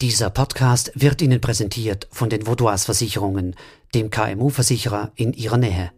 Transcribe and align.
Dieser 0.00 0.30
Podcast 0.30 0.92
wird 0.94 1.20
Ihnen 1.20 1.42
präsentiert 1.42 2.08
von 2.10 2.30
den 2.30 2.46
Vaudois 2.46 2.78
Versicherungen, 2.86 3.54
dem 3.94 4.08
KMU-Versicherer 4.08 5.12
in 5.14 5.34
Ihrer 5.34 5.58
Nähe. 5.58 5.92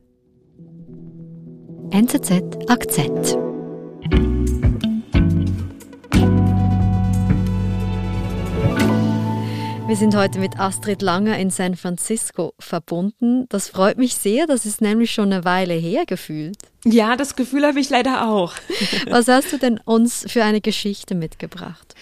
NZZ 1.92 2.68
Akzent. 2.68 3.38
Wir 9.86 9.96
sind 9.96 10.16
heute 10.16 10.40
mit 10.40 10.58
Astrid 10.58 11.00
Langer 11.00 11.38
in 11.38 11.50
San 11.50 11.76
Francisco 11.76 12.54
verbunden. 12.58 13.46
Das 13.50 13.68
freut 13.68 13.98
mich 13.98 14.16
sehr, 14.16 14.48
das 14.48 14.66
ist 14.66 14.80
nämlich 14.80 15.12
schon 15.12 15.32
eine 15.32 15.44
Weile 15.44 15.74
her 15.74 16.06
gefühlt. 16.06 16.56
Ja, 16.84 17.14
das 17.14 17.36
Gefühl 17.36 17.64
habe 17.64 17.78
ich 17.78 17.88
leider 17.88 18.28
auch. 18.28 18.54
Was 19.08 19.28
hast 19.28 19.52
du 19.52 19.58
denn 19.58 19.78
uns 19.78 20.24
für 20.26 20.42
eine 20.42 20.60
Geschichte 20.60 21.14
mitgebracht? 21.14 21.94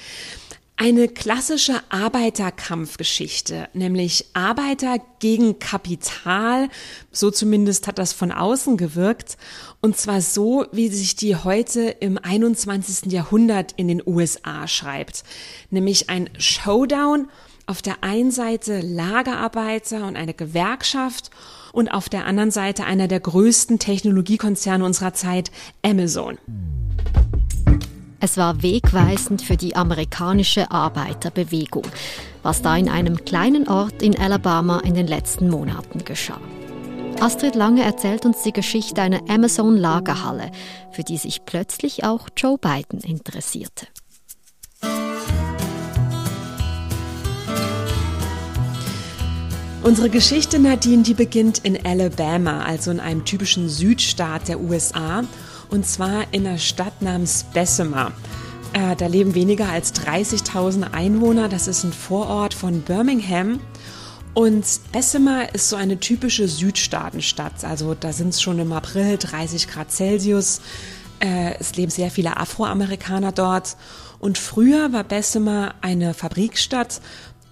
Eine 0.82 1.08
klassische 1.08 1.74
Arbeiterkampfgeschichte, 1.90 3.68
nämlich 3.74 4.24
Arbeiter 4.32 4.96
gegen 5.18 5.58
Kapital, 5.58 6.70
so 7.12 7.30
zumindest 7.30 7.86
hat 7.86 7.98
das 7.98 8.14
von 8.14 8.32
außen 8.32 8.78
gewirkt, 8.78 9.36
und 9.82 9.98
zwar 9.98 10.22
so, 10.22 10.64
wie 10.72 10.88
sich 10.88 11.16
die 11.16 11.36
heute 11.36 11.82
im 11.82 12.16
21. 12.16 13.12
Jahrhundert 13.12 13.72
in 13.76 13.88
den 13.88 14.02
USA 14.06 14.66
schreibt, 14.66 15.22
nämlich 15.68 16.08
ein 16.08 16.30
Showdown, 16.38 17.28
auf 17.66 17.82
der 17.82 18.02
einen 18.02 18.30
Seite 18.30 18.80
Lagerarbeiter 18.80 20.06
und 20.06 20.16
eine 20.16 20.32
Gewerkschaft 20.32 21.30
und 21.74 21.92
auf 21.92 22.08
der 22.08 22.24
anderen 22.24 22.50
Seite 22.50 22.84
einer 22.84 23.06
der 23.06 23.20
größten 23.20 23.78
Technologiekonzerne 23.78 24.82
unserer 24.82 25.12
Zeit, 25.12 25.50
Amazon. 25.82 26.38
Es 28.22 28.36
war 28.36 28.62
wegweisend 28.62 29.40
für 29.40 29.56
die 29.56 29.74
amerikanische 29.74 30.70
Arbeiterbewegung, 30.70 31.86
was 32.42 32.60
da 32.60 32.76
in 32.76 32.90
einem 32.90 33.24
kleinen 33.24 33.66
Ort 33.66 34.02
in 34.02 34.18
Alabama 34.18 34.80
in 34.80 34.92
den 34.92 35.06
letzten 35.06 35.48
Monaten 35.48 36.04
geschah. 36.04 36.40
Astrid 37.18 37.54
Lange 37.54 37.82
erzählt 37.82 38.26
uns 38.26 38.42
die 38.42 38.52
Geschichte 38.52 39.00
einer 39.00 39.22
Amazon-Lagerhalle, 39.30 40.50
für 40.92 41.02
die 41.02 41.16
sich 41.16 41.46
plötzlich 41.46 42.04
auch 42.04 42.28
Joe 42.36 42.58
Biden 42.58 43.00
interessierte. 43.00 43.86
Unsere 49.82 50.10
Geschichte, 50.10 50.58
Nadine, 50.58 51.04
die 51.04 51.14
beginnt 51.14 51.60
in 51.60 51.86
Alabama, 51.86 52.64
also 52.64 52.90
in 52.90 53.00
einem 53.00 53.24
typischen 53.24 53.70
Südstaat 53.70 54.48
der 54.48 54.60
USA 54.60 55.24
und 55.70 55.86
zwar 55.86 56.32
in 56.32 56.46
einer 56.46 56.58
Stadt 56.58 57.02
namens 57.02 57.44
Bessemer. 57.54 58.12
Äh, 58.72 58.96
da 58.96 59.06
leben 59.06 59.34
weniger 59.34 59.68
als 59.68 59.94
30.000 59.94 60.92
Einwohner. 60.92 61.48
Das 61.48 61.66
ist 61.66 61.84
ein 61.84 61.92
Vorort 61.92 62.54
von 62.54 62.82
Birmingham. 62.82 63.60
Und 64.34 64.64
Bessemer 64.92 65.52
ist 65.54 65.68
so 65.68 65.76
eine 65.76 65.98
typische 65.98 66.46
Südstaatenstadt. 66.46 67.64
Also 67.64 67.94
da 67.94 68.12
sind 68.12 68.28
es 68.28 68.40
schon 68.40 68.58
im 68.58 68.72
April 68.72 69.16
30 69.18 69.68
Grad 69.68 69.90
Celsius. 69.90 70.60
Äh, 71.18 71.54
es 71.58 71.74
leben 71.74 71.90
sehr 71.90 72.10
viele 72.10 72.36
Afroamerikaner 72.36 73.32
dort. 73.32 73.76
Und 74.20 74.38
früher 74.38 74.92
war 74.92 75.02
Bessemer 75.02 75.74
eine 75.80 76.14
Fabrikstadt 76.14 77.00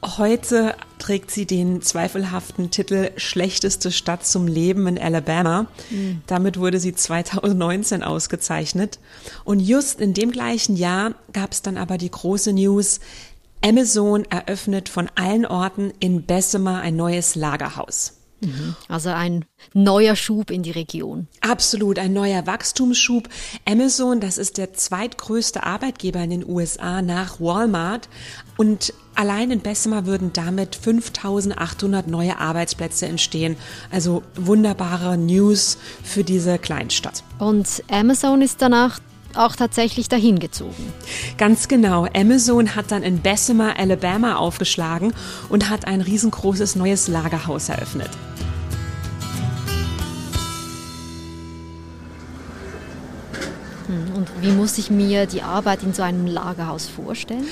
Heute 0.05 0.77
trägt 0.99 1.33
sie 1.33 1.45
den 1.45 1.83
zweifelhaften 1.83 2.71
Titel 2.71 3.11
Schlechteste 3.17 3.91
Stadt 3.91 4.25
zum 4.25 4.47
Leben 4.47 4.87
in 4.87 4.99
Alabama. 4.99 5.67
Mhm. 5.91 6.23
Damit 6.27 6.59
wurde 6.59 6.79
sie 6.79 6.95
2019 6.95 8.05
ausgezeichnet. 8.05 9.01
Und 9.45 9.59
just 9.59 10.01
in 10.01 10.15
dem 10.15 10.31
gleichen 10.31 10.77
Jahr 10.77 11.15
gab 11.33 11.53
es 11.53 11.63
dann 11.63 11.77
aber 11.77 11.99
die 11.99 12.11
große 12.11 12.53
News, 12.53 13.01
Amazon 13.65 14.25
eröffnet 14.27 14.89
von 14.89 15.11
allen 15.17 15.45
Orten 15.45 15.93
in 15.99 16.23
Bessemer 16.23 16.81
ein 16.81 16.95
neues 16.95 17.35
Lagerhaus. 17.35 18.18
Mhm. 18.41 18.77
Also 18.89 19.11
ein 19.11 19.45
neuer 19.75 20.17
Schub 20.17 20.51
in 20.51 20.63
die 20.63 20.71
Region. 20.71 21.27
Absolut, 21.41 21.99
ein 21.99 22.13
neuer 22.13 22.47
Wachstumsschub. 22.47 23.29
Amazon, 23.65 24.21
das 24.21 24.39
ist 24.39 24.59
der 24.59 24.73
zweitgrößte 24.75 25.65
Arbeitgeber 25.65 26.21
in 26.21 26.31
den 26.31 26.49
USA 26.49 27.03
nach 27.03 27.41
Walmart. 27.41 28.09
Und 28.57 28.93
allein 29.15 29.51
in 29.51 29.61
Bessemer 29.61 30.07
würden 30.07 30.33
damit 30.33 30.77
5800 30.77 32.07
neue 32.07 32.39
Arbeitsplätze 32.39 33.07
entstehen. 33.07 33.57
Also 33.91 34.23
wunderbare 34.37 35.17
News 35.17 35.79
für 36.03 36.25
diese 36.25 36.59
Kleinstadt. 36.59 37.25
Und 37.39 37.83
Amazon 37.91 38.43
ist 38.43 38.63
danach 38.63 39.01
auch 39.35 39.57
tatsächlich 39.57 40.09
dahin 40.09 40.39
gezogen. 40.39 40.93
Ganz 41.37 41.69
genau. 41.69 42.07
Amazon 42.15 42.75
hat 42.75 42.91
dann 42.91 43.03
in 43.03 43.21
Bessemer, 43.21 43.79
Alabama 43.79 44.37
aufgeschlagen 44.37 45.13
und 45.49 45.71
hat 45.71 45.87
ein 45.87 46.01
riesengroßes 46.01 46.77
neues 46.77 47.09
Lagerhaus 47.09 47.69
eröffnet. 47.69 48.11
Hm, 53.87 54.15
und 54.15 54.29
wie 54.41 54.51
muss 54.51 54.79
ich 54.79 54.91
mir 54.91 55.27
die 55.27 55.43
Arbeit 55.43 55.83
in 55.83 55.95
so 55.95 56.03
einem 56.03 56.27
Lagerhaus 56.27 56.87
vorstellen? 56.87 57.47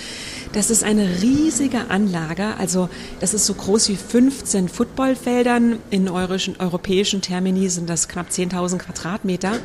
Das 0.57 0.71
ist 0.71 0.85
eine 0.85 1.21
riesige 1.21 1.91
Anlage, 1.91 2.57
also 2.57 2.89
das 3.21 3.35
ist 3.35 3.45
so 3.45 3.53
groß 3.53 3.91
wie 3.91 3.97
15 3.97 4.71
Footballfeldern. 4.71 5.81
In 5.91 6.09
eurischen, 6.09 6.57
europäischen 6.59 7.21
Termini 7.21 7.69
sind 7.69 7.91
das 7.91 8.09
knapp 8.09 8.31
10.000 8.31 8.79
Quadratmeter. 8.79 9.59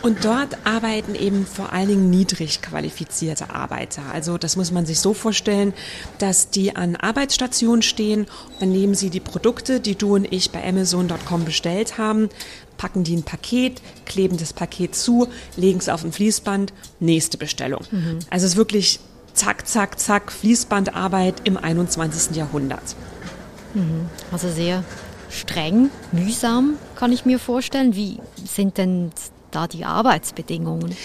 Und 0.00 0.24
dort 0.24 0.56
arbeiten 0.64 1.14
eben 1.14 1.44
vor 1.44 1.74
allen 1.74 1.88
Dingen 1.88 2.08
niedrig 2.08 2.62
qualifizierte 2.62 3.50
Arbeiter. 3.50 4.00
Also 4.10 4.38
das 4.38 4.56
muss 4.56 4.72
man 4.72 4.86
sich 4.86 5.00
so 5.00 5.12
vorstellen, 5.12 5.74
dass 6.16 6.48
die 6.48 6.74
an 6.74 6.96
Arbeitsstationen 6.96 7.82
stehen, 7.82 8.26
dann 8.58 8.72
nehmen 8.72 8.94
sie 8.94 9.10
die 9.10 9.20
Produkte, 9.20 9.80
die 9.80 9.96
du 9.96 10.14
und 10.14 10.32
ich 10.32 10.50
bei 10.50 10.66
Amazon.com 10.66 11.44
bestellt 11.44 11.98
haben, 11.98 12.30
packen 12.78 13.04
die 13.04 13.16
ein 13.16 13.22
Paket, 13.22 13.82
kleben 14.06 14.38
das 14.38 14.54
Paket 14.54 14.94
zu, 14.94 15.28
legen 15.58 15.78
es 15.78 15.90
auf 15.90 16.04
ein 16.04 16.12
Fließband, 16.12 16.72
nächste 17.00 17.36
Bestellung. 17.36 17.82
Mhm. 17.90 18.20
Also 18.30 18.46
es 18.46 18.52
ist 18.52 18.56
wirklich 18.56 18.98
zack, 19.36 19.66
zack, 19.66 19.98
zack, 20.00 20.32
Fließbandarbeit 20.32 21.42
im 21.44 21.56
21. 21.56 22.36
Jahrhundert. 22.36 22.96
Mhm. 23.74 24.08
Also 24.32 24.50
sehr 24.50 24.82
streng, 25.30 25.90
mühsam, 26.12 26.74
kann 26.94 27.12
ich 27.12 27.24
mir 27.24 27.38
vorstellen. 27.38 27.94
Wie 27.94 28.18
sind 28.44 28.78
denn 28.78 29.10
da 29.50 29.66
die 29.66 29.84
Arbeitsbedingungen? 29.84 30.96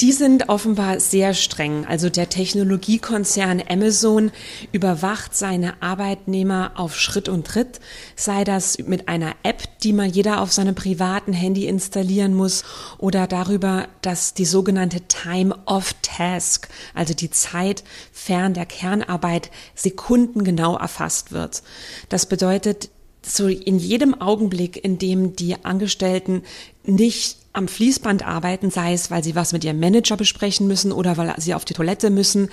Die 0.00 0.12
sind 0.12 0.48
offenbar 0.48 0.98
sehr 0.98 1.34
streng. 1.34 1.84
Also 1.84 2.08
der 2.08 2.30
Technologiekonzern 2.30 3.62
Amazon 3.68 4.30
überwacht 4.72 5.36
seine 5.36 5.82
Arbeitnehmer 5.82 6.72
auf 6.76 6.98
Schritt 6.98 7.28
und 7.28 7.46
Tritt, 7.46 7.80
sei 8.16 8.44
das 8.44 8.78
mit 8.78 9.08
einer 9.08 9.34
App, 9.42 9.62
die 9.80 9.92
man 9.92 10.08
jeder 10.08 10.40
auf 10.40 10.52
seinem 10.52 10.74
privaten 10.74 11.34
Handy 11.34 11.66
installieren 11.66 12.34
muss, 12.34 12.64
oder 12.96 13.26
darüber, 13.26 13.88
dass 14.00 14.32
die 14.32 14.46
sogenannte 14.46 15.02
Time 15.02 15.54
of 15.66 15.94
Task, 16.00 16.68
also 16.94 17.12
die 17.12 17.30
Zeit 17.30 17.84
fern 18.10 18.54
der 18.54 18.64
Kernarbeit, 18.64 19.50
sekundengenau 19.74 20.78
erfasst 20.78 21.32
wird. 21.32 21.62
Das 22.08 22.24
bedeutet, 22.24 22.88
so 23.22 23.48
in 23.48 23.78
jedem 23.78 24.18
Augenblick, 24.18 24.82
in 24.82 24.96
dem 24.96 25.36
die 25.36 25.62
Angestellten 25.62 26.42
nicht 26.84 27.39
am 27.52 27.66
Fließband 27.66 28.24
arbeiten, 28.24 28.70
sei 28.70 28.92
es, 28.92 29.10
weil 29.10 29.24
sie 29.24 29.34
was 29.34 29.52
mit 29.52 29.64
ihrem 29.64 29.80
Manager 29.80 30.16
besprechen 30.16 30.66
müssen 30.68 30.92
oder 30.92 31.16
weil 31.16 31.34
sie 31.38 31.54
auf 31.54 31.64
die 31.64 31.74
Toilette 31.74 32.10
müssen, 32.10 32.48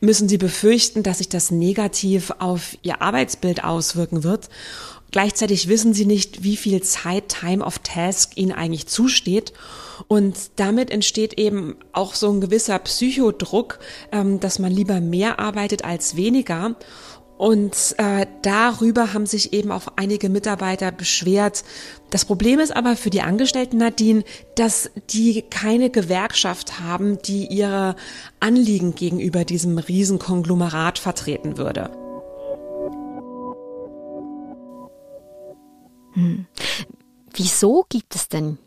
müssen 0.00 0.28
sie 0.28 0.38
befürchten, 0.38 1.02
dass 1.02 1.18
sich 1.18 1.28
das 1.28 1.50
negativ 1.50 2.30
auf 2.38 2.76
ihr 2.82 3.00
Arbeitsbild 3.00 3.64
auswirken 3.64 4.22
wird. 4.22 4.50
Gleichzeitig 5.14 5.68
wissen 5.68 5.94
sie 5.94 6.06
nicht, 6.06 6.42
wie 6.42 6.56
viel 6.56 6.82
Zeit 6.82 7.28
Time 7.28 7.64
of 7.64 7.78
Task 7.78 8.32
ihnen 8.34 8.50
eigentlich 8.50 8.88
zusteht. 8.88 9.52
Und 10.08 10.36
damit 10.56 10.90
entsteht 10.90 11.38
eben 11.38 11.76
auch 11.92 12.14
so 12.16 12.32
ein 12.32 12.40
gewisser 12.40 12.78
Psychodruck, 12.80 13.78
ähm, 14.10 14.40
dass 14.40 14.58
man 14.58 14.72
lieber 14.72 15.00
mehr 15.00 15.38
arbeitet 15.38 15.84
als 15.84 16.16
weniger. 16.16 16.74
Und 17.36 17.96
äh, 17.98 18.26
darüber 18.42 19.12
haben 19.12 19.26
sich 19.26 19.52
eben 19.52 19.72
auch 19.72 19.88
einige 19.96 20.28
Mitarbeiter 20.28 20.92
beschwert. 20.92 21.64
Das 22.10 22.24
Problem 22.24 22.60
ist 22.60 22.74
aber 22.74 22.96
für 22.96 23.10
die 23.10 23.22
Angestellten 23.22 23.78
Nadine, 23.78 24.22
dass 24.54 24.90
die 25.10 25.42
keine 25.42 25.90
Gewerkschaft 25.90 26.80
haben, 26.80 27.18
die 27.22 27.46
ihre 27.46 27.96
Anliegen 28.38 28.94
gegenüber 28.94 29.44
diesem 29.44 29.78
Riesenkonglomerat 29.78 30.98
vertreten 31.00 31.58
würde. 31.58 31.90
Hm. 36.12 36.46
Wieso 37.32 37.84
gibt 37.88 38.14
es 38.14 38.28
denn 38.28 38.58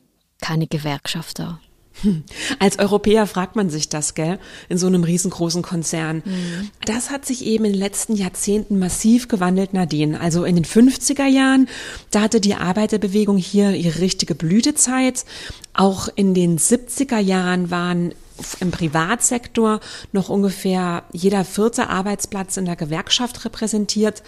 keine 0.41 0.68
Gewerkschaft 0.68 1.39
da? 1.39 1.62
Als 2.59 2.79
Europäer 2.79 3.27
fragt 3.27 3.55
man 3.55 3.69
sich 3.69 3.89
das, 3.89 4.13
gell, 4.13 4.39
in 4.69 4.77
so 4.77 4.88
einem 4.88 5.03
riesengroßen 5.03 5.61
Konzern. 5.61 6.23
Mhm. 6.25 6.69
Das 6.85 7.09
hat 7.09 7.25
sich 7.25 7.45
eben 7.45 7.65
in 7.65 7.73
den 7.73 7.79
letzten 7.79 8.15
Jahrzehnten 8.15 8.79
massiv 8.79 9.27
gewandelt, 9.27 9.73
Nadine. 9.73 10.19
Also 10.19 10.44
in 10.44 10.55
den 10.55 10.65
50er 10.65 11.25
Jahren, 11.25 11.67
da 12.11 12.21
hatte 12.21 12.41
die 12.41 12.55
Arbeiterbewegung 12.55 13.38
hier 13.38 13.71
ihre 13.71 13.99
richtige 13.99 14.35
Blütezeit. 14.35 15.25
Auch 15.73 16.09
in 16.15 16.33
den 16.33 16.57
70er 16.57 17.19
Jahren 17.19 17.71
waren 17.71 18.13
im 18.59 18.71
Privatsektor 18.71 19.79
noch 20.11 20.29
ungefähr 20.29 21.03
jeder 21.11 21.43
vierte 21.43 21.89
Arbeitsplatz 21.89 22.57
in 22.57 22.65
der 22.65 22.75
Gewerkschaft 22.75 23.45
repräsentiert. 23.45 24.23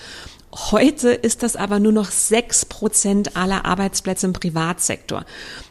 Heute 0.51 1.10
ist 1.12 1.44
das 1.44 1.56
aber 1.56 1.80
nur 1.80 1.92
noch 1.92 2.10
sechs 2.10 2.66
Prozent 2.66 3.38
aller 3.38 3.66
Arbeitsplätze 3.66 4.25
im 4.25 4.34
Privatsektor. 4.34 5.24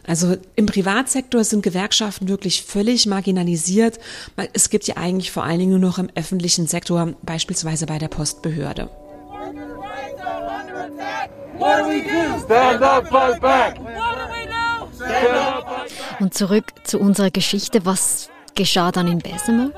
Also 0.06 0.36
im 0.54 0.66
Privatsektor 0.66 1.42
sind 1.42 1.62
Gewerkschaften 1.62 2.28
wirklich 2.28 2.62
völlig 2.62 3.06
marginalisiert. 3.06 3.98
Es 4.52 4.70
gibt 4.70 4.86
ja 4.86 4.96
eigentlich 4.96 5.32
vor 5.32 5.42
allen 5.42 5.58
Dingen 5.58 5.72
nur 5.72 5.80
noch 5.80 5.98
im 5.98 6.10
öffentlichen 6.14 6.69
Sektor, 6.69 7.14
beispielsweise 7.22 7.86
bei 7.86 7.98
der 7.98 8.08
Postbehörde. 8.08 8.88
Und 16.20 16.34
zurück 16.34 16.64
zu 16.84 17.00
unserer 17.00 17.30
Geschichte. 17.30 17.84
Was 17.84 18.30
geschah 18.54 18.92
dann 18.92 19.08
in 19.08 19.19
Bessemer? 19.19 19.70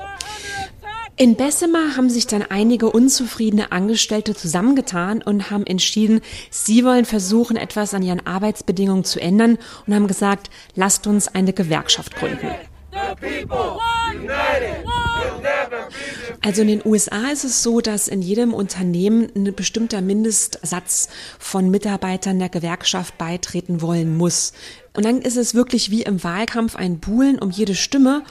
In 1.17 1.35
Bessemer 1.35 1.97
haben 1.97 2.09
sich 2.09 2.25
dann 2.25 2.41
einige 2.41 2.89
unzufriedene 2.89 3.71
Angestellte 3.71 4.33
zusammengetan 4.33 5.21
und 5.21 5.51
haben 5.51 5.65
entschieden, 5.65 6.21
sie 6.49 6.83
wollen 6.83 7.05
versuchen, 7.05 7.57
etwas 7.57 7.93
an 7.93 8.01
ihren 8.01 8.25
Arbeitsbedingungen 8.25 9.03
zu 9.03 9.19
ändern 9.19 9.57
und 9.85 9.93
haben 9.93 10.07
gesagt, 10.07 10.49
lasst 10.75 11.05
uns 11.07 11.27
eine 11.27 11.53
Gewerkschaft 11.53 12.15
gründen. 12.15 12.47
Also 16.43 16.61
in 16.63 16.67
den 16.67 16.81
USA 16.83 17.29
ist 17.31 17.43
es 17.43 17.61
so, 17.61 17.81
dass 17.81 18.07
in 18.07 18.21
jedem 18.21 18.53
Unternehmen 18.53 19.29
ein 19.35 19.53
bestimmter 19.53 20.01
Mindestsatz 20.01 21.07
von 21.37 21.69
Mitarbeitern 21.69 22.39
der 22.39 22.49
Gewerkschaft 22.49 23.17
beitreten 23.17 23.81
wollen 23.81 24.17
muss. 24.17 24.53
Und 24.93 25.05
dann 25.05 25.21
ist 25.21 25.37
es 25.37 25.55
wirklich 25.55 25.89
wie 25.89 26.01
im 26.01 26.23
Wahlkampf 26.23 26.75
ein 26.75 26.99
Buhlen 26.99 27.39
um 27.39 27.49
jede 27.49 27.75
Stimme. 27.75 28.23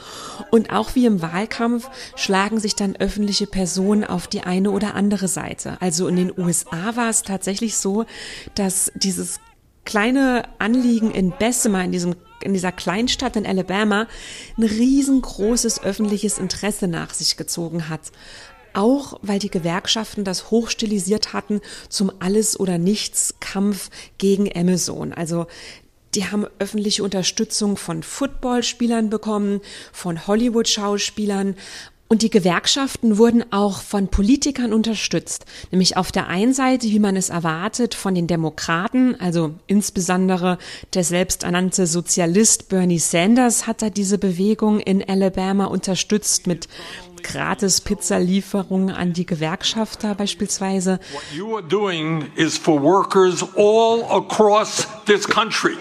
Und 0.51 0.71
auch 0.71 0.95
wie 0.95 1.05
im 1.05 1.21
Wahlkampf 1.21 1.89
schlagen 2.15 2.59
sich 2.59 2.75
dann 2.75 2.95
öffentliche 2.95 3.47
Personen 3.47 4.03
auf 4.03 4.27
die 4.27 4.41
eine 4.41 4.71
oder 4.71 4.93
andere 4.93 5.27
Seite. 5.27 5.77
Also 5.81 6.07
in 6.07 6.17
den 6.17 6.37
USA 6.37 6.95
war 6.95 7.09
es 7.09 7.23
tatsächlich 7.23 7.77
so, 7.77 8.05
dass 8.53 8.91
dieses 8.95 9.39
kleine 9.85 10.43
Anliegen 10.59 11.11
in 11.11 11.31
Bessemer, 11.31 11.83
in 11.83 11.91
diesem 11.91 12.15
in 12.43 12.53
dieser 12.53 12.71
Kleinstadt 12.71 13.35
in 13.35 13.45
Alabama 13.45 14.07
ein 14.57 14.63
riesengroßes 14.63 15.83
öffentliches 15.83 16.39
Interesse 16.39 16.87
nach 16.87 17.13
sich 17.13 17.37
gezogen 17.37 17.87
hat. 17.87 18.11
Auch 18.73 19.19
weil 19.21 19.39
die 19.39 19.49
Gewerkschaften 19.49 20.23
das 20.23 20.49
hochstilisiert 20.49 21.33
hatten 21.33 21.59
zum 21.89 22.11
Alles- 22.19 22.59
oder 22.59 22.77
Nichts-Kampf 22.77 23.89
gegen 24.17 24.49
Amazon. 24.55 25.13
Also 25.13 25.47
die 26.15 26.25
haben 26.25 26.45
öffentliche 26.59 27.03
Unterstützung 27.03 27.77
von 27.77 28.03
Footballspielern 28.03 29.09
bekommen, 29.09 29.61
von 29.91 30.27
Hollywood-Schauspielern 30.27 31.55
und 32.11 32.23
die 32.23 32.29
Gewerkschaften 32.29 33.17
wurden 33.17 33.53
auch 33.53 33.79
von 33.81 34.09
Politikern 34.09 34.73
unterstützt, 34.73 35.45
nämlich 35.71 35.95
auf 35.95 36.11
der 36.11 36.27
einen 36.27 36.53
Seite, 36.53 36.87
wie 36.87 36.99
man 36.99 37.15
es 37.15 37.29
erwartet, 37.29 37.95
von 37.95 38.13
den 38.13 38.27
Demokraten, 38.27 39.15
also 39.17 39.55
insbesondere 39.65 40.57
der 40.93 41.05
selbsternannte 41.05 41.87
Sozialist 41.87 42.67
Bernie 42.67 42.99
Sanders 42.99 43.65
hat 43.65 43.81
da 43.81 43.89
diese 43.89 44.17
Bewegung 44.17 44.81
in 44.81 45.07
Alabama 45.07 45.67
unterstützt 45.67 46.47
mit 46.47 46.67
gratis 47.23 47.79
Pizzalieferungen 47.79 48.89
an 48.93 49.13
die 49.13 49.25
Gewerkschafter 49.25 50.13
beispielsweise. 50.13 50.99
What 51.13 51.23
you 51.33 51.55
are 51.55 51.65
doing 51.65 52.29
is 52.35 52.57
for 52.57 52.81
workers 52.81 53.41
all 53.55 54.03
across 54.11 54.85
this 55.05 55.25
country. 55.25 55.77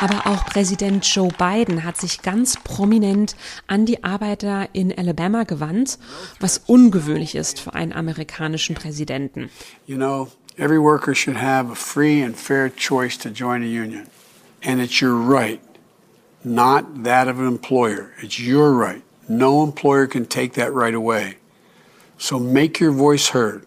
Aber 0.00 0.28
auch 0.28 0.46
Präsident 0.46 1.04
Joe 1.12 1.28
Biden 1.36 1.82
hat 1.82 1.96
sich 1.96 2.22
ganz 2.22 2.56
prominent 2.56 3.34
an 3.66 3.84
die 3.84 4.04
Arbeiter 4.04 4.68
in 4.72 4.96
Alabama 4.96 5.42
gewandt, 5.42 5.98
was 6.38 6.62
ungewöhnlich 6.66 7.34
ist 7.34 7.58
für 7.58 7.74
einen 7.74 7.92
amerikanischen 7.92 8.76
Präsidenten. 8.76 9.50
You 9.86 9.96
know, 9.96 10.28
every 10.56 10.80
worker 10.80 11.16
should 11.16 11.36
have 11.36 11.72
a 11.72 11.74
free 11.74 12.22
and 12.22 12.36
fair 12.36 12.70
choice 12.70 13.18
to 13.18 13.28
join 13.28 13.62
a 13.62 13.66
union. 13.66 14.06
And 14.62 14.80
it's 14.80 15.00
your 15.00 15.14
right, 15.14 15.60
not 16.44 17.02
that 17.02 17.26
of 17.26 17.40
an 17.40 17.48
employer. 17.48 18.10
It's 18.22 18.38
your 18.38 18.72
right. 18.72 19.02
No 19.28 19.64
employer 19.64 20.06
can 20.06 20.26
take 20.26 20.54
that 20.54 20.72
right 20.72 20.94
away. 20.94 21.38
So 22.18 22.38
make 22.38 22.80
your 22.80 22.92
voice 22.92 23.28
heard. 23.30 23.64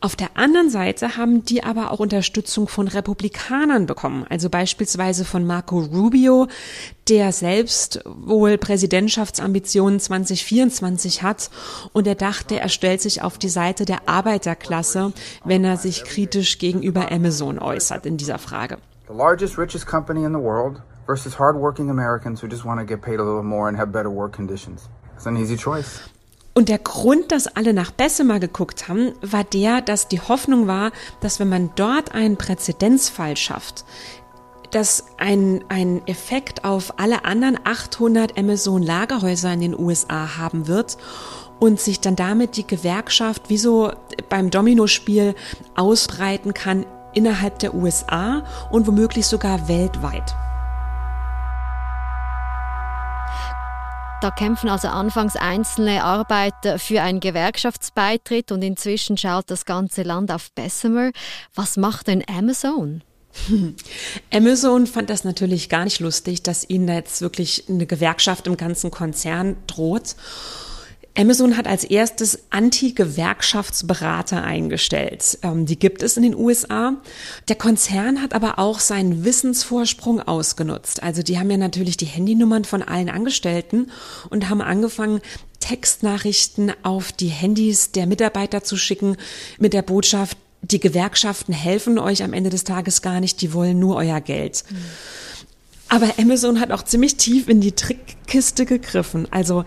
Auf 0.00 0.14
der 0.14 0.36
anderen 0.36 0.70
Seite 0.70 1.16
haben 1.16 1.44
die 1.44 1.64
aber 1.64 1.90
auch 1.90 1.98
Unterstützung 1.98 2.68
von 2.68 2.86
Republikanern 2.86 3.86
bekommen, 3.86 4.24
also 4.30 4.48
beispielsweise 4.48 5.24
von 5.24 5.44
Marco 5.44 5.80
Rubio, 5.80 6.46
der 7.08 7.32
selbst 7.32 8.04
wohl 8.04 8.58
Präsidentschaftsambitionen 8.58 9.98
2024 9.98 11.24
hat 11.24 11.50
und 11.92 12.06
er 12.06 12.14
dachte, 12.14 12.60
er 12.60 12.68
stellt 12.68 13.00
sich 13.00 13.22
auf 13.22 13.38
die 13.38 13.48
Seite 13.48 13.86
der 13.86 14.08
Arbeiterklasse, 14.08 15.12
wenn 15.44 15.64
er 15.64 15.76
sich 15.76 16.04
kritisch 16.04 16.58
gegenüber 16.58 17.10
Amazon 17.10 17.58
äußert 17.58 18.06
in 18.06 18.16
dieser 18.16 18.38
Frage. 18.38 18.78
The 19.08 19.14
largest, 19.14 19.58
richest 19.58 19.88
company 19.88 20.24
in 20.24 20.32
the 20.32 20.40
world 20.40 20.80
versus 21.06 21.40
hardworking 21.40 21.90
Americans 21.90 22.40
who 22.40 22.46
just 22.46 22.64
want 22.64 22.78
to 22.78 22.86
get 22.86 23.02
paid 23.02 23.18
a 23.18 23.24
little 23.24 23.42
more 23.42 23.68
and 23.68 23.76
have 23.76 23.90
better 23.90 24.10
work 24.10 24.32
conditions. 24.32 24.88
It's 25.16 25.26
an 25.26 25.36
easy 25.36 25.56
choice. 25.56 26.08
Und 26.58 26.68
der 26.68 26.80
Grund, 26.80 27.30
dass 27.30 27.46
alle 27.46 27.72
nach 27.72 27.92
Bessemer 27.92 28.40
geguckt 28.40 28.88
haben, 28.88 29.12
war 29.20 29.44
der, 29.44 29.80
dass 29.80 30.08
die 30.08 30.20
Hoffnung 30.20 30.66
war, 30.66 30.90
dass 31.20 31.38
wenn 31.38 31.48
man 31.48 31.70
dort 31.76 32.16
einen 32.16 32.36
Präzedenzfall 32.36 33.36
schafft, 33.36 33.84
dass 34.72 35.04
ein, 35.18 35.64
ein 35.68 36.04
Effekt 36.08 36.64
auf 36.64 36.98
alle 36.98 37.24
anderen 37.24 37.60
800 37.62 38.36
Amazon-Lagerhäuser 38.36 39.52
in 39.52 39.60
den 39.60 39.78
USA 39.78 40.36
haben 40.36 40.66
wird 40.66 40.98
und 41.60 41.78
sich 41.78 42.00
dann 42.00 42.16
damit 42.16 42.56
die 42.56 42.66
Gewerkschaft 42.66 43.50
wie 43.50 43.58
so 43.58 43.92
beim 44.28 44.50
Dominospiel 44.50 45.36
ausbreiten 45.76 46.54
kann 46.54 46.86
innerhalb 47.14 47.60
der 47.60 47.72
USA 47.72 48.42
und 48.72 48.88
womöglich 48.88 49.28
sogar 49.28 49.68
weltweit. 49.68 50.34
Da 54.20 54.32
kämpfen 54.32 54.68
also 54.68 54.88
anfangs 54.88 55.36
einzelne 55.36 56.02
Arbeiter 56.02 56.80
für 56.80 57.02
einen 57.02 57.20
Gewerkschaftsbeitritt 57.20 58.50
und 58.50 58.62
inzwischen 58.62 59.16
schaut 59.16 59.48
das 59.48 59.64
ganze 59.64 60.02
Land 60.02 60.32
auf 60.32 60.50
Bessemer. 60.52 61.12
Was 61.54 61.76
macht 61.76 62.08
denn 62.08 62.24
Amazon? 62.28 63.02
Amazon 64.32 64.88
fand 64.88 65.08
das 65.08 65.22
natürlich 65.22 65.68
gar 65.68 65.84
nicht 65.84 66.00
lustig, 66.00 66.42
dass 66.42 66.68
ihnen 66.68 66.88
jetzt 66.88 67.20
wirklich 67.20 67.68
eine 67.68 67.86
Gewerkschaft 67.86 68.48
im 68.48 68.56
ganzen 68.56 68.90
Konzern 68.90 69.56
droht. 69.68 70.16
Amazon 71.18 71.56
hat 71.56 71.66
als 71.66 71.82
erstes 71.82 72.44
Anti-Gewerkschaftsberater 72.50 74.44
eingestellt. 74.44 75.38
Ähm, 75.42 75.66
die 75.66 75.76
gibt 75.76 76.04
es 76.04 76.16
in 76.16 76.22
den 76.22 76.36
USA. 76.36 76.94
Der 77.48 77.56
Konzern 77.56 78.22
hat 78.22 78.34
aber 78.34 78.60
auch 78.60 78.78
seinen 78.78 79.24
Wissensvorsprung 79.24 80.20
ausgenutzt. 80.20 81.02
Also 81.02 81.24
die 81.24 81.36
haben 81.38 81.50
ja 81.50 81.56
natürlich 81.56 81.96
die 81.96 82.06
Handynummern 82.06 82.64
von 82.64 82.82
allen 82.82 83.10
Angestellten 83.10 83.90
und 84.30 84.48
haben 84.48 84.60
angefangen, 84.60 85.20
Textnachrichten 85.58 86.72
auf 86.84 87.10
die 87.10 87.28
Handys 87.28 87.90
der 87.90 88.06
Mitarbeiter 88.06 88.62
zu 88.62 88.76
schicken 88.76 89.16
mit 89.58 89.72
der 89.72 89.82
Botschaft, 89.82 90.38
die 90.62 90.78
Gewerkschaften 90.78 91.52
helfen 91.52 91.98
euch 91.98 92.22
am 92.22 92.32
Ende 92.32 92.50
des 92.50 92.62
Tages 92.62 93.02
gar 93.02 93.20
nicht, 93.20 93.40
die 93.40 93.52
wollen 93.52 93.80
nur 93.80 93.96
euer 93.96 94.20
Geld. 94.20 94.62
Mhm. 94.70 94.76
Aber 95.88 96.14
Amazon 96.18 96.60
hat 96.60 96.70
auch 96.70 96.84
ziemlich 96.84 97.16
tief 97.16 97.48
in 97.48 97.60
die 97.60 97.72
Trickkiste 97.72 98.66
gegriffen. 98.66 99.26
Also 99.30 99.64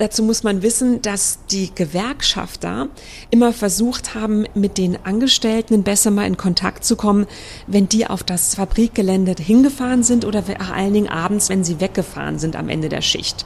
Dazu 0.00 0.22
muss 0.22 0.44
man 0.44 0.62
wissen, 0.62 1.02
dass 1.02 1.40
die 1.50 1.74
Gewerkschafter 1.74 2.88
immer 3.30 3.52
versucht 3.52 4.14
haben, 4.14 4.46
mit 4.54 4.78
den 4.78 4.96
Angestellten 5.04 5.82
besser 5.82 6.10
mal 6.10 6.26
in 6.26 6.38
Kontakt 6.38 6.86
zu 6.86 6.96
kommen, 6.96 7.26
wenn 7.66 7.86
die 7.86 8.06
auf 8.06 8.24
das 8.24 8.54
Fabrikgelände 8.54 9.34
hingefahren 9.38 10.02
sind 10.02 10.24
oder 10.24 10.42
vor 10.44 10.58
allen 10.58 10.94
Dingen 10.94 11.08
abends, 11.10 11.50
wenn 11.50 11.64
sie 11.64 11.80
weggefahren 11.80 12.38
sind 12.38 12.56
am 12.56 12.70
Ende 12.70 12.88
der 12.88 13.02
Schicht. 13.02 13.44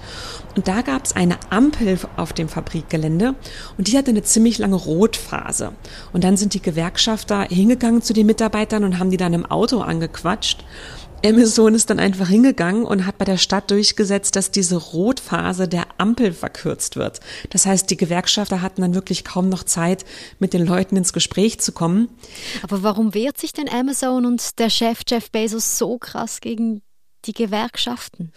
Und 0.54 0.68
da 0.68 0.82
gab 0.82 1.04
es 1.04 1.16
eine 1.16 1.38
Ampel 1.50 1.98
auf 2.16 2.32
dem 2.32 2.48
Fabrikgelände 2.48 3.34
und 3.76 3.88
die 3.88 3.98
hatte 3.98 4.10
eine 4.10 4.22
ziemlich 4.22 4.58
lange 4.58 4.76
Rotphase. 4.76 5.72
Und 6.12 6.22
dann 6.22 6.36
sind 6.36 6.54
die 6.54 6.62
Gewerkschafter 6.62 7.48
hingegangen 7.50 8.00
zu 8.00 8.12
den 8.12 8.26
Mitarbeitern 8.26 8.84
und 8.84 9.00
haben 9.00 9.10
die 9.10 9.16
dann 9.16 9.34
im 9.34 9.44
Auto 9.44 9.80
angequatscht. 9.80 10.64
Amazon 11.24 11.74
ist 11.74 11.90
dann 11.90 11.98
einfach 11.98 12.28
hingegangen 12.28 12.84
und 12.84 13.06
hat 13.06 13.18
bei 13.18 13.24
der 13.24 13.38
Stadt 13.38 13.70
durchgesetzt, 13.70 14.36
dass 14.36 14.50
diese 14.50 14.76
Rotphase 14.76 15.68
der 15.68 15.86
Ampel 15.98 16.32
verkürzt 16.32 16.96
wird. 16.96 17.20
Das 17.50 17.66
heißt, 17.66 17.88
die 17.90 17.96
Gewerkschafter 17.96 18.60
hatten 18.62 18.82
dann 18.82 18.94
wirklich 18.94 19.24
kaum 19.24 19.48
noch 19.48 19.64
Zeit, 19.64 20.04
mit 20.38 20.52
den 20.52 20.66
Leuten 20.66 20.96
ins 20.96 21.12
Gespräch 21.12 21.60
zu 21.60 21.72
kommen. 21.72 22.08
Aber 22.62 22.82
warum 22.82 23.14
wehrt 23.14 23.38
sich 23.38 23.52
denn 23.52 23.68
Amazon 23.68 24.26
und 24.26 24.58
der 24.58 24.70
Chef 24.70 25.00
Jeff 25.08 25.30
Bezos 25.30 25.78
so 25.78 25.98
krass 25.98 26.40
gegen 26.40 26.82
die 27.24 27.32
Gewerkschaften? 27.32 28.32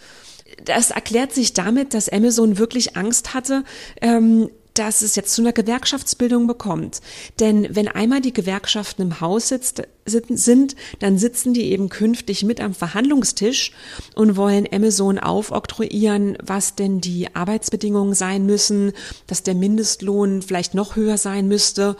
Das 0.64 0.90
erklärt 0.90 1.32
sich 1.32 1.52
damit, 1.52 1.92
dass 1.92 2.08
Amazon 2.08 2.58
wirklich 2.58 2.96
Angst 2.96 3.34
hatte, 3.34 3.64
ähm, 4.00 4.50
dass 4.78 5.02
es 5.02 5.16
jetzt 5.16 5.34
zu 5.34 5.42
einer 5.42 5.52
Gewerkschaftsbildung 5.52 6.46
bekommt. 6.46 7.00
Denn 7.40 7.66
wenn 7.70 7.88
einmal 7.88 8.20
die 8.20 8.32
Gewerkschaften 8.32 9.02
im 9.02 9.20
Haus 9.20 9.48
sitzt, 9.48 9.82
sind, 10.06 10.76
dann 11.00 11.18
sitzen 11.18 11.52
die 11.52 11.70
eben 11.72 11.88
künftig 11.88 12.44
mit 12.44 12.60
am 12.60 12.74
Verhandlungstisch 12.74 13.72
und 14.14 14.36
wollen 14.36 14.66
Amazon 14.72 15.18
aufoktroyieren, 15.18 16.38
was 16.42 16.76
denn 16.76 17.00
die 17.00 17.34
Arbeitsbedingungen 17.34 18.14
sein 18.14 18.46
müssen, 18.46 18.92
dass 19.26 19.42
der 19.42 19.54
Mindestlohn 19.54 20.42
vielleicht 20.42 20.74
noch 20.74 20.96
höher 20.96 21.18
sein 21.18 21.48
müsste. 21.48 21.96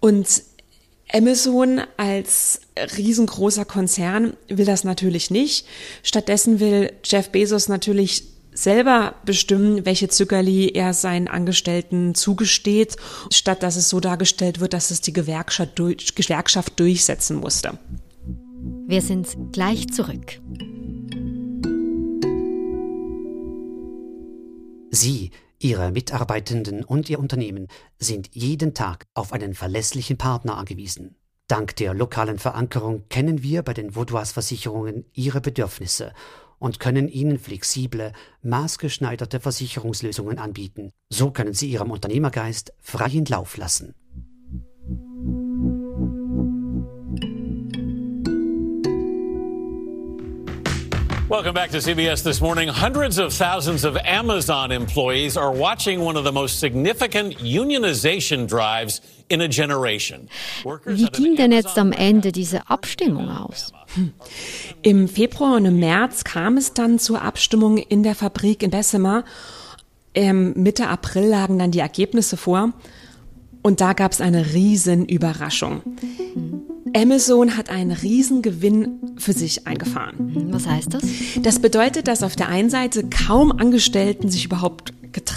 Und 0.00 0.42
Amazon 1.12 1.80
als 1.96 2.60
riesengroßer 2.96 3.64
Konzern 3.64 4.34
will 4.48 4.64
das 4.64 4.84
natürlich 4.84 5.30
nicht. 5.30 5.66
Stattdessen 6.02 6.60
will 6.60 6.92
Jeff 7.04 7.30
Bezos 7.30 7.68
natürlich 7.68 8.29
selber 8.52 9.14
bestimmen, 9.24 9.86
welche 9.86 10.08
Zuckerli 10.08 10.68
er 10.68 10.94
seinen 10.94 11.28
Angestellten 11.28 12.14
zugesteht, 12.14 12.96
statt 13.32 13.62
dass 13.62 13.76
es 13.76 13.88
so 13.88 14.00
dargestellt 14.00 14.60
wird, 14.60 14.72
dass 14.72 14.90
es 14.90 15.00
die 15.00 15.12
Gewerkschaft, 15.12 15.78
durch, 15.78 16.14
Gewerkschaft 16.14 16.78
durchsetzen 16.78 17.36
musste. 17.36 17.78
Wir 18.86 19.02
sind 19.02 19.52
gleich 19.52 19.88
zurück. 19.88 20.40
Sie, 24.90 25.30
Ihre 25.62 25.92
Mitarbeitenden 25.92 26.84
und 26.84 27.08
Ihr 27.10 27.18
Unternehmen 27.18 27.68
sind 27.98 28.30
jeden 28.32 28.74
Tag 28.74 29.06
auf 29.14 29.32
einen 29.32 29.54
verlässlichen 29.54 30.16
Partner 30.16 30.56
angewiesen. 30.56 31.16
Dank 31.48 31.76
der 31.76 31.94
lokalen 31.94 32.38
Verankerung 32.38 33.04
kennen 33.08 33.42
wir 33.42 33.62
bei 33.62 33.74
den 33.74 33.94
Vaudois 33.94 34.32
Versicherungen 34.32 35.04
Ihre 35.12 35.40
Bedürfnisse 35.40 36.12
und 36.60 36.78
können 36.78 37.08
Ihnen 37.08 37.40
flexible, 37.40 38.12
maßgeschneiderte 38.42 39.40
Versicherungslösungen 39.40 40.38
anbieten. 40.38 40.92
So 41.08 41.32
können 41.32 41.54
Sie 41.54 41.68
Ihrem 41.70 41.90
Unternehmergeist 41.90 42.72
freien 42.78 43.24
Lauf 43.24 43.56
lassen. 43.56 43.96
Welcome 51.30 51.54
back 51.54 51.70
to 51.70 51.76
CBS 51.76 52.24
This 52.24 52.40
Morning. 52.40 52.68
Hundreds 52.68 53.16
of 53.16 53.32
thousands 53.32 53.84
of 53.84 53.96
Amazon 53.98 54.72
employees 54.72 55.36
are 55.36 55.52
watching 55.52 56.00
one 56.00 56.16
of 56.16 56.24
the 56.24 56.32
most 56.32 56.58
significant 56.58 57.38
unionization 57.38 58.48
drives 58.48 59.00
in 59.28 59.40
a 59.40 59.46
generation. 59.46 60.28
Wie 60.84 61.06
ging 61.06 61.36
denn 61.36 61.52
jetzt 61.52 61.78
am 61.78 61.92
Ende 61.92 62.32
diese 62.32 62.68
Abstimmung 62.68 63.28
aus? 63.28 63.72
Im 64.82 65.06
Februar 65.06 65.54
und 65.54 65.66
im 65.66 65.78
März 65.78 66.24
kam 66.24 66.56
es 66.56 66.74
dann 66.74 66.98
zur 66.98 67.22
Abstimmung 67.22 67.78
in 67.78 68.02
der 68.02 68.16
Fabrik 68.16 68.64
in 68.64 68.72
Bessemer. 68.72 69.22
Ähm, 70.16 70.52
Mitte 70.56 70.88
April 70.88 71.28
lagen 71.28 71.60
dann 71.60 71.70
die 71.70 71.78
Ergebnisse 71.78 72.36
vor 72.36 72.72
und 73.62 73.80
da 73.80 73.92
gab 73.92 74.10
es 74.10 74.20
eine 74.20 74.52
riesen 74.52 75.06
Überraschung. 75.06 75.82
Amazon 76.94 77.56
hat 77.56 77.70
einen 77.70 77.92
riesen 77.92 78.42
Gewinn 78.42 79.14
für 79.16 79.32
sich 79.32 79.66
eingefahren. 79.66 80.52
Was 80.52 80.66
heißt 80.66 80.94
das? 80.94 81.02
Das 81.42 81.60
bedeutet, 81.60 82.08
dass 82.08 82.22
auf 82.22 82.36
der 82.36 82.48
einen 82.48 82.70
Seite 82.70 83.04
kaum 83.08 83.52
Angestellten 83.52 84.28
sich 84.28 84.44
überhaupt 84.44 84.89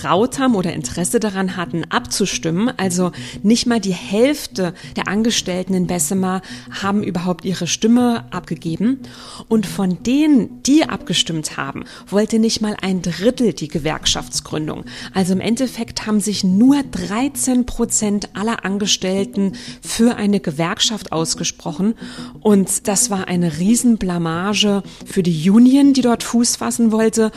getraut 0.04 0.38
haben 0.38 0.56
oder 0.56 0.74
Interesse 0.74 1.20
daran 1.22 1.56
hatten, 1.56 1.86
abzustimmen. 1.90 2.72
Also 2.76 3.14
nicht 3.42 3.68
mal 3.68 3.80
die 3.80 3.94
Hälfte 3.94 4.74
der 4.98 5.08
Angestellten 5.08 5.74
in 5.74 5.88
Bessemer 5.88 6.42
haben 6.82 7.04
überhaupt 7.04 7.46
ihre 7.46 7.68
Stimme 7.68 8.26
abgegeben. 8.32 9.00
Und 9.48 9.66
von 9.66 10.04
denen, 10.04 10.62
die 10.64 10.84
abgestimmt 10.84 11.56
haben, 11.56 11.86
wollte 12.08 12.40
nicht 12.40 12.60
mal 12.60 12.76
ein 12.82 13.02
Drittel 13.02 13.54
die 13.54 13.70
Gewerkschaftsgründung. 13.70 14.84
Also 15.14 15.32
im 15.32 15.40
Endeffekt 15.40 16.06
haben 16.06 16.20
sich 16.20 16.44
nur 16.44 16.84
13 16.84 17.66
Prozent 17.66 18.30
aller 18.34 18.66
Angestellten 18.66 19.54
für 19.82 20.18
eine 20.18 20.42
Gewerkschaft 20.42 21.14
ausgesprochen. 21.14 21.96
Und 22.42 22.90
das 22.90 23.10
war 23.10 23.30
eine 23.30 23.58
Riesenblamage 23.58 24.84
für 25.06 25.24
die 25.24 25.50
Union, 25.50 25.94
die 25.94 26.02
dort 26.02 26.24
Fuß 26.24 26.58
fassen 26.58 26.92
wollte 26.92 27.32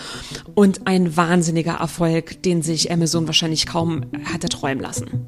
und 0.56 0.88
ein 0.88 1.16
wahnsinniger 1.16 1.74
Erfolg 1.74 2.16
Erfolg, 2.16 2.42
den 2.56 2.62
sich 2.62 2.90
Amazon 2.90 3.26
wahrscheinlich 3.26 3.66
kaum 3.66 4.06
hatte 4.24 4.48
träumen 4.48 4.82
lassen. 4.82 5.26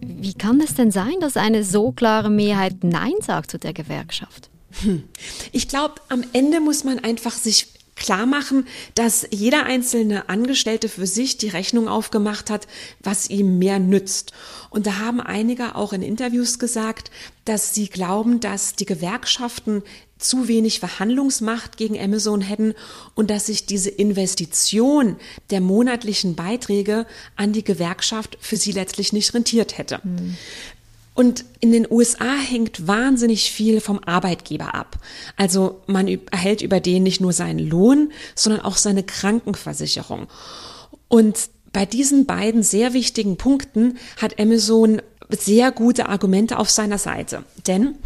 Wie 0.00 0.34
kann 0.34 0.60
es 0.60 0.74
denn 0.74 0.92
sein, 0.92 1.14
dass 1.20 1.36
eine 1.36 1.64
so 1.64 1.90
klare 1.90 2.30
Mehrheit 2.30 2.84
Nein 2.84 3.14
sagt 3.20 3.50
zu 3.50 3.58
der 3.58 3.72
Gewerkschaft? 3.72 4.48
Hm. 4.82 5.04
Ich 5.50 5.66
glaube, 5.68 5.94
am 6.08 6.22
Ende 6.32 6.60
muss 6.60 6.84
man 6.84 7.00
einfach 7.00 7.32
sich 7.32 7.66
klar 7.96 8.26
machen, 8.26 8.66
dass 8.94 9.26
jeder 9.30 9.64
einzelne 9.64 10.28
Angestellte 10.28 10.88
für 10.88 11.06
sich 11.06 11.36
die 11.36 11.48
Rechnung 11.48 11.88
aufgemacht 11.88 12.48
hat, 12.48 12.66
was 13.00 13.28
ihm 13.28 13.58
mehr 13.58 13.80
nützt. 13.80 14.32
Und 14.70 14.86
da 14.86 14.98
haben 14.98 15.20
einige 15.20 15.74
auch 15.74 15.92
in 15.92 16.02
Interviews 16.02 16.58
gesagt, 16.58 17.10
dass 17.44 17.74
sie 17.74 17.88
glauben, 17.88 18.40
dass 18.40 18.74
die 18.76 18.86
Gewerkschaften 18.86 19.82
zu 20.22 20.48
wenig 20.48 20.80
Verhandlungsmacht 20.80 21.76
gegen 21.76 21.98
Amazon 21.98 22.40
hätten 22.40 22.74
und 23.14 23.30
dass 23.30 23.46
sich 23.46 23.66
diese 23.66 23.90
Investition 23.90 25.16
der 25.50 25.60
monatlichen 25.60 26.34
Beiträge 26.34 27.06
an 27.36 27.52
die 27.52 27.64
Gewerkschaft 27.64 28.38
für 28.40 28.56
sie 28.56 28.72
letztlich 28.72 29.12
nicht 29.12 29.34
rentiert 29.34 29.78
hätte. 29.78 30.00
Mhm. 30.02 30.36
Und 31.14 31.44
in 31.60 31.72
den 31.72 31.86
USA 31.90 32.34
hängt 32.36 32.86
wahnsinnig 32.86 33.50
viel 33.50 33.80
vom 33.80 33.98
Arbeitgeber 33.98 34.74
ab. 34.74 34.98
Also 35.36 35.82
man 35.86 36.08
erhält 36.30 36.62
über 36.62 36.80
den 36.80 37.02
nicht 37.02 37.20
nur 37.20 37.34
seinen 37.34 37.58
Lohn, 37.58 38.12
sondern 38.34 38.62
auch 38.62 38.78
seine 38.78 39.02
Krankenversicherung. 39.02 40.26
Und 41.08 41.50
bei 41.72 41.84
diesen 41.84 42.26
beiden 42.26 42.62
sehr 42.62 42.94
wichtigen 42.94 43.36
Punkten 43.36 43.98
hat 44.20 44.40
Amazon 44.40 45.02
sehr 45.32 45.72
gute 45.72 46.08
Argumente 46.08 46.58
auf 46.58 46.70
seiner 46.70 46.98
Seite. 46.98 47.44
Denn 47.66 47.96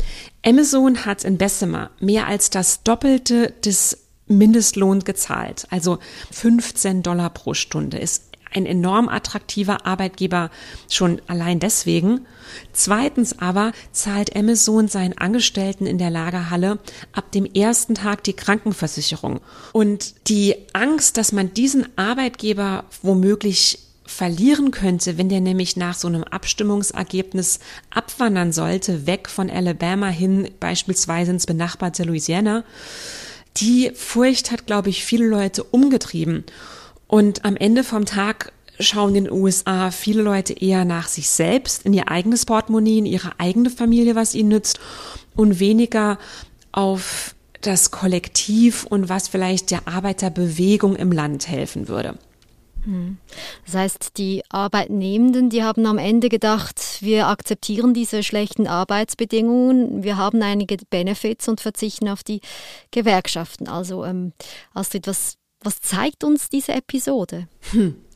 Amazon 0.44 1.04
hat 1.04 1.24
in 1.24 1.38
Bessemer 1.38 1.90
mehr 2.00 2.26
als 2.26 2.50
das 2.50 2.82
Doppelte 2.82 3.52
des 3.64 3.98
Mindestlohns 4.28 5.04
gezahlt. 5.04 5.66
Also 5.70 5.98
15 6.32 7.02
Dollar 7.02 7.30
pro 7.30 7.54
Stunde 7.54 7.98
ist 7.98 8.22
ein 8.52 8.66
enorm 8.66 9.08
attraktiver 9.08 9.86
Arbeitgeber 9.86 10.50
schon 10.90 11.20
allein 11.26 11.60
deswegen. 11.60 12.26
Zweitens 12.72 13.38
aber 13.38 13.72
zahlt 13.92 14.34
Amazon 14.34 14.88
seinen 14.88 15.18
Angestellten 15.18 15.86
in 15.86 15.98
der 15.98 16.10
Lagerhalle 16.10 16.78
ab 17.12 17.32
dem 17.32 17.44
ersten 17.44 17.94
Tag 17.94 18.24
die 18.24 18.32
Krankenversicherung. 18.32 19.40
Und 19.72 20.28
die 20.28 20.54
Angst, 20.72 21.18
dass 21.18 21.32
man 21.32 21.52
diesen 21.52 21.86
Arbeitgeber 21.98 22.84
womöglich 23.02 23.85
verlieren 24.06 24.70
könnte, 24.70 25.18
wenn 25.18 25.28
der 25.28 25.40
nämlich 25.40 25.76
nach 25.76 25.94
so 25.94 26.08
einem 26.08 26.24
Abstimmungsergebnis 26.24 27.58
abwandern 27.90 28.52
sollte, 28.52 29.06
weg 29.06 29.28
von 29.28 29.50
Alabama 29.50 30.08
hin 30.08 30.48
beispielsweise 30.60 31.32
ins 31.32 31.46
benachbarte 31.46 32.04
Louisiana. 32.04 32.64
Die 33.56 33.90
Furcht 33.94 34.50
hat, 34.50 34.66
glaube 34.66 34.90
ich, 34.90 35.04
viele 35.04 35.26
Leute 35.26 35.64
umgetrieben. 35.64 36.44
Und 37.06 37.44
am 37.44 37.56
Ende 37.56 37.84
vom 37.84 38.04
Tag 38.04 38.52
schauen 38.78 39.14
in 39.14 39.24
den 39.24 39.32
USA 39.32 39.90
viele 39.90 40.22
Leute 40.22 40.52
eher 40.52 40.84
nach 40.84 41.08
sich 41.08 41.30
selbst, 41.30 41.84
in 41.84 41.92
ihr 41.92 42.10
eigenes 42.10 42.44
Portemonnaie, 42.46 42.98
in 42.98 43.06
ihre 43.06 43.38
eigene 43.38 43.70
Familie, 43.70 44.14
was 44.14 44.34
ihnen 44.34 44.50
nützt, 44.50 44.78
und 45.34 45.60
weniger 45.60 46.18
auf 46.72 47.34
das 47.62 47.90
Kollektiv 47.90 48.84
und 48.84 49.08
was 49.08 49.28
vielleicht 49.28 49.70
der 49.70 49.88
Arbeiterbewegung 49.88 50.96
im 50.96 51.10
Land 51.10 51.48
helfen 51.48 51.88
würde. 51.88 52.18
Das 53.64 53.74
heißt, 53.74 54.18
die 54.18 54.42
Arbeitnehmenden, 54.48 55.50
die 55.50 55.62
haben 55.62 55.86
am 55.86 55.98
Ende 55.98 56.28
gedacht, 56.28 56.98
wir 57.00 57.26
akzeptieren 57.28 57.94
diese 57.94 58.22
schlechten 58.22 58.66
Arbeitsbedingungen, 58.66 60.02
wir 60.02 60.16
haben 60.16 60.42
einige 60.42 60.76
Benefits 60.90 61.48
und 61.48 61.60
verzichten 61.60 62.08
auf 62.08 62.22
die 62.22 62.40
Gewerkschaften. 62.90 63.68
Also 63.68 64.04
ähm, 64.04 64.32
Astrid, 64.74 65.06
was, 65.06 65.36
was 65.60 65.80
zeigt 65.80 66.24
uns 66.24 66.48
diese 66.48 66.72
Episode? 66.72 67.48
Hm. 67.72 67.96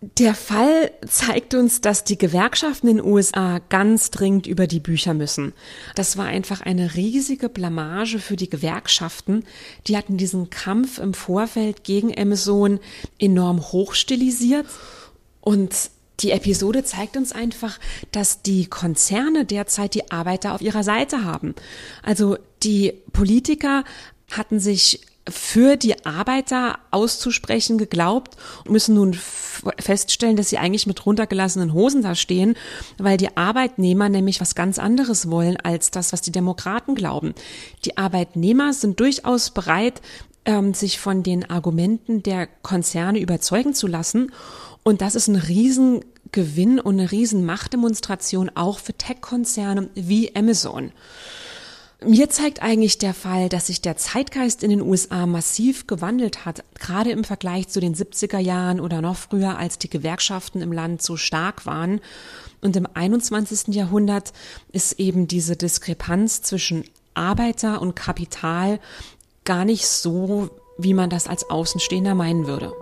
Der 0.00 0.34
Fall 0.34 0.92
zeigt 1.08 1.54
uns, 1.54 1.80
dass 1.80 2.04
die 2.04 2.18
Gewerkschaften 2.18 2.86
in 2.86 2.96
den 2.98 3.06
USA 3.06 3.58
ganz 3.68 4.12
dringend 4.12 4.46
über 4.46 4.68
die 4.68 4.78
Bücher 4.78 5.12
müssen. 5.12 5.54
Das 5.96 6.16
war 6.16 6.26
einfach 6.26 6.60
eine 6.60 6.94
riesige 6.94 7.48
Blamage 7.48 8.20
für 8.20 8.36
die 8.36 8.48
Gewerkschaften. 8.48 9.44
Die 9.88 9.96
hatten 9.96 10.16
diesen 10.16 10.50
Kampf 10.50 10.98
im 10.98 11.14
Vorfeld 11.14 11.82
gegen 11.82 12.16
Amazon 12.16 12.78
enorm 13.18 13.60
hochstilisiert 13.72 14.66
und 15.40 15.74
die 16.20 16.30
Episode 16.30 16.84
zeigt 16.84 17.16
uns 17.16 17.32
einfach, 17.32 17.80
dass 18.12 18.42
die 18.42 18.66
Konzerne 18.66 19.44
derzeit 19.44 19.94
die 19.94 20.12
Arbeiter 20.12 20.54
auf 20.54 20.60
ihrer 20.60 20.84
Seite 20.84 21.24
haben. 21.24 21.56
Also 22.04 22.38
die 22.62 22.92
Politiker 23.12 23.82
hatten 24.30 24.60
sich 24.60 25.00
für 25.30 25.76
die 25.76 26.04
Arbeiter 26.06 26.78
auszusprechen 26.90 27.78
geglaubt 27.78 28.36
und 28.64 28.72
müssen 28.72 28.94
nun 28.94 29.18
feststellen, 29.78 30.36
dass 30.36 30.50
sie 30.50 30.58
eigentlich 30.58 30.86
mit 30.86 31.04
runtergelassenen 31.04 31.72
Hosen 31.72 32.02
da 32.02 32.14
stehen, 32.14 32.54
weil 32.98 33.16
die 33.16 33.36
Arbeitnehmer 33.36 34.08
nämlich 34.08 34.40
was 34.40 34.54
ganz 34.54 34.78
anderes 34.78 35.30
wollen 35.30 35.56
als 35.56 35.90
das, 35.90 36.12
was 36.12 36.20
die 36.20 36.32
Demokraten 36.32 36.94
glauben. 36.94 37.34
Die 37.84 37.96
Arbeitnehmer 37.96 38.72
sind 38.72 39.00
durchaus 39.00 39.50
bereit, 39.50 40.00
ähm, 40.44 40.74
sich 40.74 40.98
von 40.98 41.22
den 41.22 41.48
Argumenten 41.50 42.22
der 42.22 42.46
Konzerne 42.46 43.20
überzeugen 43.20 43.74
zu 43.74 43.86
lassen 43.86 44.32
Und 44.82 45.02
das 45.02 45.14
ist 45.14 45.28
ein 45.28 45.36
Riesengewinn 45.36 46.80
und 46.80 46.98
eine 46.98 47.10
Riesenmachtdemonstration 47.10 48.50
auch 48.54 48.78
für 48.78 48.94
Tech-Konzerne 48.94 49.90
wie 49.94 50.34
Amazon. 50.34 50.92
Mir 52.04 52.30
zeigt 52.30 52.62
eigentlich 52.62 52.98
der 52.98 53.12
Fall, 53.12 53.48
dass 53.48 53.66
sich 53.66 53.80
der 53.80 53.96
Zeitgeist 53.96 54.62
in 54.62 54.70
den 54.70 54.82
USA 54.82 55.26
massiv 55.26 55.88
gewandelt 55.88 56.44
hat, 56.44 56.62
gerade 56.78 57.10
im 57.10 57.24
Vergleich 57.24 57.66
zu 57.66 57.80
den 57.80 57.96
70er 57.96 58.38
Jahren 58.38 58.78
oder 58.78 59.00
noch 59.00 59.16
früher, 59.16 59.58
als 59.58 59.78
die 59.78 59.90
Gewerkschaften 59.90 60.62
im 60.62 60.70
Land 60.70 61.02
so 61.02 61.16
stark 61.16 61.66
waren. 61.66 62.00
Und 62.60 62.76
im 62.76 62.86
21. 62.94 63.74
Jahrhundert 63.74 64.32
ist 64.70 65.00
eben 65.00 65.26
diese 65.26 65.56
Diskrepanz 65.56 66.40
zwischen 66.42 66.84
Arbeiter 67.14 67.82
und 67.82 67.96
Kapital 67.96 68.78
gar 69.44 69.64
nicht 69.64 69.88
so, 69.88 70.50
wie 70.78 70.94
man 70.94 71.10
das 71.10 71.26
als 71.26 71.50
Außenstehender 71.50 72.14
meinen 72.14 72.46
würde. 72.46 72.72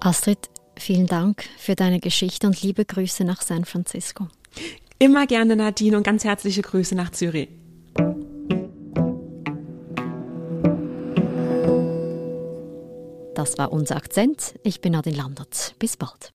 Astrid, 0.00 0.50
vielen 0.76 1.06
Dank 1.06 1.44
für 1.58 1.74
deine 1.74 2.00
Geschichte 2.00 2.46
und 2.46 2.62
liebe 2.62 2.84
Grüße 2.84 3.24
nach 3.24 3.42
San 3.42 3.64
Francisco. 3.64 4.28
Immer 4.98 5.26
gerne, 5.26 5.56
Nadine, 5.56 5.96
und 5.96 6.02
ganz 6.02 6.24
herzliche 6.24 6.62
Grüße 6.62 6.94
nach 6.94 7.10
Zürich. 7.10 7.48
Das 13.34 13.58
war 13.58 13.72
unser 13.72 13.96
Akzent. 13.96 14.54
Ich 14.62 14.80
bin 14.80 14.92
Nadine 14.92 15.16
Landert. 15.16 15.74
Bis 15.78 15.96
bald. 15.96 16.32